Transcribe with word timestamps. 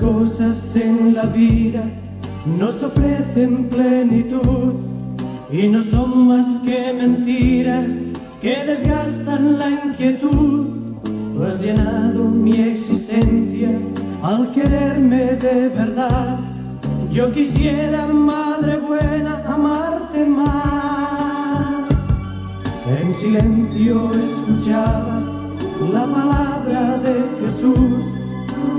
cosas 0.00 0.74
en 0.74 1.14
la 1.14 1.24
vida 1.24 1.84
nos 2.58 2.82
ofrecen 2.82 3.68
plenitud 3.68 4.74
y 5.50 5.68
no 5.68 5.80
son 5.82 6.28
más 6.28 6.60
que 6.64 6.92
mentiras 6.92 7.86
que 8.40 8.64
desgastan 8.64 9.58
la 9.58 9.70
inquietud. 9.70 10.66
Tú 11.34 11.42
has 11.44 11.60
llenado 11.60 12.24
mi 12.24 12.52
existencia 12.52 13.70
al 14.22 14.50
quererme 14.50 15.36
de 15.36 15.68
verdad. 15.68 16.38
Yo 17.12 17.30
quisiera, 17.30 18.06
madre 18.06 18.76
buena, 18.78 19.42
amarte 19.46 20.24
más. 20.24 21.88
En 23.00 23.14
silencio 23.14 24.10
escuchabas 24.10 25.22
la 25.92 26.06
palabra 26.06 26.98
de 26.98 27.14
Jesús 27.40 28.17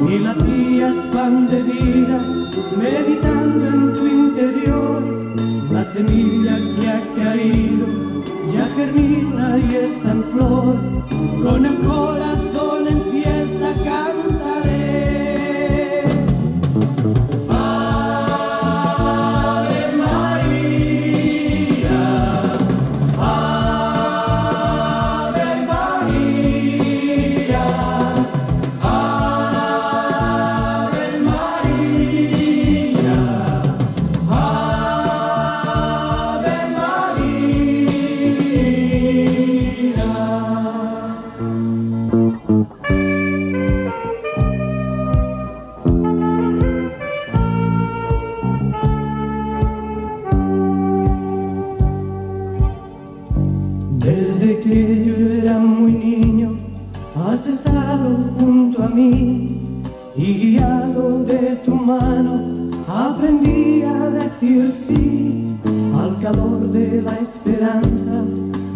y 0.10 0.20
la 0.20 0.32
hacías 0.32 0.96
pan 1.14 1.48
de 1.48 1.62
vida, 1.64 2.20
meditando 2.78 3.68
en 3.68 3.94
tu 3.96 4.08
interior. 4.08 5.02
La 5.72 5.84
semilla 5.84 6.58
que 6.80 6.90
ha 6.90 7.02
caído 7.16 7.88
ya 8.54 8.66
germina 8.76 9.58
y 9.58 9.76
está 9.76 10.12
en 10.12 10.24
flor, 10.32 10.76
con 11.44 11.66
el 11.66 11.78
corazón 11.80 12.49
que 54.70 55.04
yo 55.04 55.16
era 55.42 55.58
muy 55.58 55.92
niño, 55.94 56.56
has 57.16 57.48
estado 57.48 58.18
junto 58.38 58.84
a 58.84 58.88
mí 58.88 59.82
y 60.16 60.34
guiado 60.34 61.24
de 61.24 61.56
tu 61.66 61.74
mano, 61.74 62.70
aprendí 62.88 63.82
a 63.82 64.12
decir 64.12 64.72
sí 64.72 65.48
al 66.00 66.20
calor 66.22 66.72
de 66.72 67.02
la 67.02 67.18
esperanza. 67.18 68.16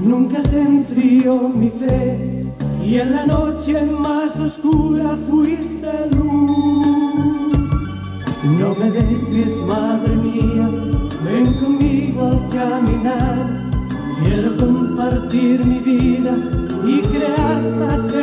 Nunca 0.04 0.42
se 0.50 0.62
enfrió 0.62 1.48
mi 1.48 1.70
fe 1.70 2.44
y 2.84 2.98
en 2.98 3.12
la 3.12 3.26
noche 3.28 3.80
más 3.84 4.40
oscura 4.40 5.16
fuiste 5.30 5.92
luz. 6.12 6.88
No 8.60 8.76
me 8.80 8.90
dejes, 8.90 9.56
madre 9.68 10.16
mía, 10.16 10.70
ven 11.24 11.54
conmigo 11.62 12.26
al 12.26 12.48
caminar. 12.50 13.64
Quiero 14.24 14.58
compartir 14.96 15.66
mi 15.66 15.80
vida 15.80 16.38
y 16.86 17.02
crear 17.02 17.62
fraternidad. 17.78 18.23